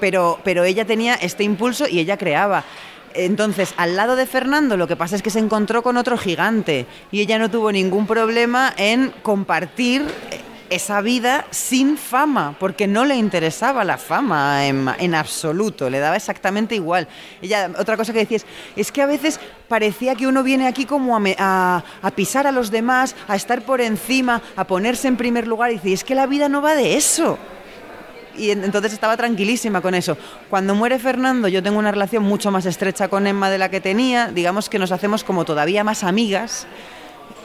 Pero, 0.01 0.39
pero 0.43 0.65
ella 0.65 0.83
tenía 0.83 1.15
este 1.15 1.45
impulso 1.45 1.87
y 1.87 1.99
ella 1.99 2.17
creaba. 2.17 2.65
Entonces, 3.13 3.73
al 3.77 3.95
lado 3.95 4.15
de 4.15 4.25
Fernando, 4.25 4.77
lo 4.77 4.87
que 4.87 4.95
pasa 4.95 5.15
es 5.15 5.21
que 5.21 5.29
se 5.29 5.39
encontró 5.39 5.83
con 5.83 5.97
otro 5.97 6.17
gigante 6.17 6.85
y 7.11 7.21
ella 7.21 7.39
no 7.39 7.49
tuvo 7.49 7.71
ningún 7.71 8.07
problema 8.07 8.73
en 8.77 9.11
compartir 9.21 10.05
esa 10.69 11.01
vida 11.01 11.45
sin 11.51 11.97
fama, 11.97 12.55
porque 12.59 12.87
no 12.87 13.05
le 13.05 13.15
interesaba 13.15 13.83
la 13.83 13.97
fama 13.99 14.65
en, 14.65 15.15
absoluto, 15.15 15.89
le 15.89 15.99
daba 15.99 16.15
exactamente 16.15 16.73
igual. 16.73 17.07
Ella, 17.41 17.69
otra 17.77 17.95
cosa 17.95 18.11
que 18.11 18.19
decía 18.19 18.39
es, 18.75 18.91
que 18.91 19.01
a 19.01 19.05
veces 19.05 19.39
parecía 19.67 20.15
que 20.15 20.25
uno 20.25 20.41
viene 20.41 20.67
aquí 20.67 20.85
como 20.85 21.15
a, 21.15 21.83
a, 22.01 22.11
pisar 22.11 22.47
a 22.47 22.51
los 22.51 22.71
demás, 22.71 23.15
a 23.27 23.35
estar 23.35 23.61
por 23.61 23.81
encima, 23.81 24.41
a 24.55 24.65
ponerse 24.65 25.07
en 25.07 25.17
primer 25.17 25.47
lugar, 25.47 25.71
y 25.71 25.75
dice, 25.75 25.93
es 25.93 26.03
que 26.03 26.15
la 26.15 26.25
vida 26.25 26.49
no 26.49 26.61
va 26.61 26.73
de 26.73 26.95
eso 26.95 27.37
y 28.37 28.51
entonces 28.51 28.93
estaba 28.93 29.17
tranquilísima 29.17 29.81
con 29.81 29.95
eso. 29.95 30.17
Cuando 30.49 30.75
muere 30.75 30.99
Fernando, 30.99 31.47
yo 31.47 31.63
tengo 31.63 31.79
una 31.79 31.91
relación 31.91 32.23
mucho 32.23 32.51
más 32.51 32.65
estrecha 32.65 33.07
con 33.07 33.27
Emma 33.27 33.49
de 33.49 33.57
la 33.57 33.69
que 33.69 33.81
tenía, 33.81 34.27
digamos 34.27 34.69
que 34.69 34.79
nos 34.79 34.91
hacemos 34.91 35.23
como 35.23 35.45
todavía 35.45 35.83
más 35.83 36.03
amigas 36.03 36.67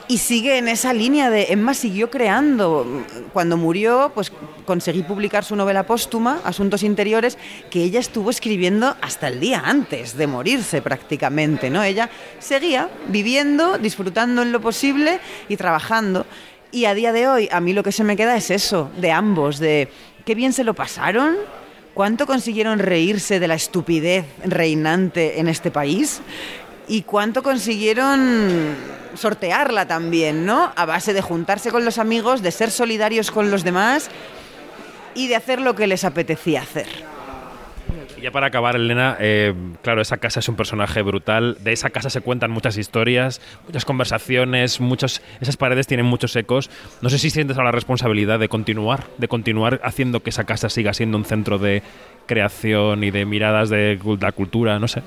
y 0.09 0.19
sigue 0.19 0.57
en 0.57 0.69
esa 0.69 0.95
línea 0.95 1.29
de 1.29 1.49
Emma 1.51 1.75
siguió 1.75 2.11
creando. 2.11 3.05
Cuando 3.35 3.59
murió, 3.59 4.11
pues 4.15 4.33
conseguí 4.65 5.03
publicar 5.03 5.45
su 5.45 5.55
novela 5.55 5.85
póstuma, 5.85 6.41
Asuntos 6.45 6.83
Interiores, 6.83 7.37
que 7.71 7.85
ella 7.85 8.01
estuvo 8.01 8.31
escribiendo 8.31 8.97
hasta 9.03 9.29
el 9.29 9.39
día 9.39 9.63
antes 9.65 10.17
de 10.17 10.27
morirse 10.27 10.81
prácticamente, 10.81 11.69
¿no? 11.69 11.83
Ella 11.83 12.09
seguía 12.39 12.89
viviendo, 13.09 13.77
disfrutando 13.77 14.41
en 14.41 14.51
lo 14.51 14.63
posible 14.63 15.21
y 15.47 15.57
trabajando. 15.57 16.25
Y 16.73 16.87
a 16.87 16.95
día 16.95 17.13
de 17.13 17.29
hoy, 17.29 17.49
a 17.53 17.61
mí 17.61 17.75
lo 17.75 17.83
que 17.83 17.93
se 17.93 18.05
me 18.05 18.17
queda 18.17 18.35
es 18.37 18.51
eso, 18.51 18.91
de 18.99 19.13
ambos, 19.13 19.59
de 19.59 19.89
qué 20.29 20.35
bien 20.35 20.53
se 20.53 20.63
lo 20.63 20.75
pasaron, 20.75 21.37
cuánto 21.95 22.27
consiguieron 22.27 22.81
reírse 22.81 23.41
de 23.41 23.49
la 23.49 23.55
estupidez 23.55 24.27
reinante 24.45 25.41
en 25.41 25.49
este 25.49 25.71
país 25.71 26.21
y 26.87 27.01
cuánto 27.01 27.43
consiguieron 27.43 28.77
sortearla 29.15 29.89
también, 29.89 30.45
¿no? 30.45 30.71
A 30.77 30.85
base 30.85 31.15
de 31.15 31.23
juntarse 31.23 31.71
con 31.71 31.87
los 31.87 31.97
amigos, 31.97 32.43
de 32.43 32.51
ser 32.51 32.71
solidarios 32.71 33.31
con 33.31 33.51
los 33.51 33.65
demás 33.65 34.11
y 35.15 35.29
de 35.29 35.37
hacer 35.37 35.63
lo 35.63 35.75
que 35.75 35.87
les 35.87 36.05
apetecía 36.05 36.61
hacer. 36.61 36.89
Y 38.19 38.23
ya 38.23 38.33
para 38.33 38.49
acabar, 38.49 38.75
Elena, 38.75 39.17
eh, 39.21 39.55
claro, 39.83 40.01
esa 40.01 40.17
casa 40.17 40.41
es 40.41 40.49
un 40.49 40.57
personaje 40.57 41.03
brutal. 41.03 41.57
De 41.61 41.73
esa 41.73 41.91
casa 41.91 42.11
se 42.11 42.21
cuentan 42.21 42.51
muchas 42.51 42.77
historias, 42.77 43.41
muchas 43.65 43.85
conversaciones, 43.85 44.81
muchos, 44.81 45.23
esas 45.41 45.57
paredes 45.57 45.87
tienen 45.87 46.07
muchos 46.07 46.35
ecos. 46.35 46.69
No 47.01 47.11
sé 47.11 47.19
si 47.19 47.31
sientes 47.31 47.57
la 47.57 47.71
responsabilidad 47.71 48.41
de 48.41 48.49
continuar, 48.49 49.05
de 49.19 49.29
continuar 49.29 49.81
haciendo 49.85 50.21
que 50.21 50.31
esa 50.31 50.45
casa 50.45 50.69
siga 50.69 50.95
siendo 50.95 51.17
un 51.17 51.25
centro 51.25 51.59
de 51.59 51.83
creación 52.27 53.05
y 53.05 53.11
de 53.11 53.25
miradas 53.25 53.71
de 53.71 53.99
la 54.21 54.33
cultura, 54.33 54.79
no 54.81 54.89
sé. 54.89 55.03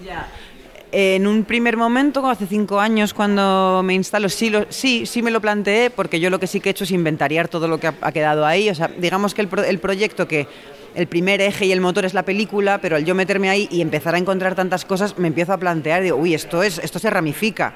En 0.93 1.27
un 1.27 1.43
primer 1.43 1.77
momento, 1.77 2.27
hace 2.29 2.47
cinco 2.47 2.79
años, 2.79 3.13
cuando 3.13 3.81
me 3.83 3.93
instalo, 3.93 4.29
sí, 4.29 4.51
sí, 4.69 5.05
sí 5.05 5.21
me 5.21 5.31
lo 5.31 5.39
planteé, 5.39 5.89
porque 5.89 6.19
yo 6.19 6.29
lo 6.29 6.39
que 6.39 6.47
sí 6.47 6.59
que 6.59 6.69
he 6.69 6.71
hecho 6.71 6.83
es 6.83 6.91
inventariar 6.91 7.47
todo 7.47 7.67
lo 7.67 7.79
que 7.79 7.87
ha, 7.87 8.11
quedado 8.11 8.45
ahí. 8.45 8.69
O 8.69 8.75
sea, 8.75 8.89
digamos 8.97 9.33
que 9.33 9.41
el, 9.41 9.49
el 9.67 9.79
proyecto 9.79 10.27
que 10.27 10.47
el 10.95 11.07
primer 11.07 11.41
eje 11.41 11.65
y 11.65 11.71
el 11.71 11.81
motor 11.81 12.05
es 12.05 12.13
la 12.13 12.23
película, 12.23 12.79
pero 12.79 12.95
al 12.95 13.05
yo 13.05 13.15
meterme 13.15 13.49
ahí 13.49 13.67
y 13.71 13.81
empezar 13.81 14.15
a 14.15 14.17
encontrar 14.17 14.55
tantas 14.55 14.85
cosas, 14.85 15.17
me 15.17 15.27
empiezo 15.27 15.53
a 15.53 15.57
plantear, 15.57 16.03
digo, 16.03 16.17
uy, 16.17 16.33
esto, 16.33 16.63
es, 16.63 16.79
esto 16.79 16.99
se 16.99 17.09
ramifica. 17.09 17.73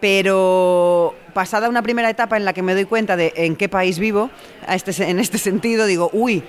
Pero 0.00 1.14
pasada 1.34 1.68
una 1.68 1.82
primera 1.82 2.08
etapa 2.08 2.36
en 2.36 2.44
la 2.44 2.52
que 2.52 2.62
me 2.62 2.74
doy 2.74 2.84
cuenta 2.84 3.16
de 3.16 3.32
en 3.36 3.56
qué 3.56 3.68
país 3.68 3.98
vivo, 3.98 4.30
a 4.66 4.74
este, 4.74 5.10
en 5.10 5.18
este 5.18 5.38
sentido, 5.38 5.86
digo, 5.86 6.10
uy, 6.12 6.42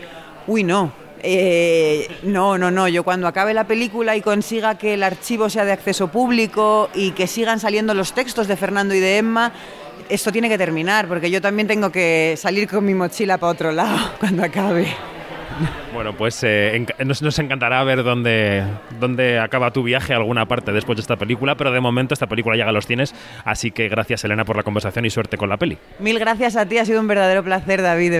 uy, 0.48 0.64
no, 0.64 0.94
eh, 1.24 2.08
no, 2.24 2.58
no, 2.58 2.72
no. 2.72 2.88
Yo 2.88 3.04
cuando 3.04 3.28
acabe 3.28 3.54
la 3.54 3.66
película 3.66 4.16
y 4.16 4.22
consiga 4.22 4.78
que 4.78 4.94
el 4.94 5.04
archivo 5.04 5.50
sea 5.50 5.66
de 5.66 5.72
acceso 5.72 6.08
público 6.08 6.90
y 6.94 7.12
que 7.12 7.28
sigan 7.28 7.60
saliendo 7.60 7.94
los 7.94 8.14
textos 8.14 8.48
de 8.48 8.56
Fernando 8.56 8.94
y 8.94 9.00
de 9.00 9.18
Emma, 9.18 9.52
esto 10.10 10.32
tiene 10.32 10.50
que 10.50 10.58
terminar, 10.58 11.08
porque 11.08 11.30
yo 11.30 11.42
también 11.42 11.68
tengo 11.68 11.92
que 11.92 12.36
salir 12.38 12.68
con 12.68 12.86
mi 12.86 12.94
mochila 12.94 13.38
para 13.38 13.52
otro 13.52 13.72
lado 13.72 13.98
cuando 14.20 14.44
acabe. 14.44 14.88
Bueno, 15.94 16.14
pues 16.14 16.40
eh, 16.44 16.86
nos, 17.06 17.40
encantará 17.40 17.84
ver 17.84 18.04
dónde, 18.04 18.64
dónde 19.00 19.40
acaba 19.40 19.72
tu 19.72 19.84
viaje 19.84 20.14
a 20.14 20.18
alguna 20.18 20.48
parte 20.48 20.72
después 20.72 20.98
de 20.98 21.02
esta 21.02 21.16
película, 21.16 21.56
pero 21.56 21.72
de 21.72 21.80
momento 21.80 22.14
esta 22.14 22.28
película 22.28 22.58
ya 22.58 22.72
los 22.72 22.88
tienes, 22.88 23.14
así 23.46 23.72
que 23.72 23.90
gracias 23.90 24.24
Elena 24.24 24.46
por 24.46 24.56
la 24.56 24.64
conversación 24.64 25.06
y 25.06 25.10
suerte 25.10 25.38
con 25.38 25.50
la 25.50 25.58
peli. 25.58 25.78
Mil 26.00 26.20
gracias 26.20 26.56
a 26.56 26.66
ti, 26.66 26.78
ha 26.78 26.86
sido 26.86 27.00
un 27.00 27.08
verdadero 27.08 27.44
placer 27.44 27.82
David, 27.82 28.12
de 28.12 28.20